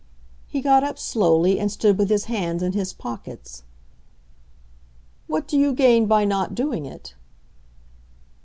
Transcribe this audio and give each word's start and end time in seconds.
He 0.47 0.61
got 0.61 0.83
up 0.83 0.97
slowly, 0.97 1.59
and 1.59 1.71
stood 1.71 1.99
with 1.99 2.09
his 2.09 2.25
hands 2.25 2.63
in 2.63 2.71
his 2.71 2.91
pockets. 2.91 3.61
"What 5.27 5.47
do 5.47 5.59
you 5.59 5.73
gain 5.73 6.07
by 6.07 6.25
not 6.25 6.55
doing 6.55 6.87
it?" 6.87 7.13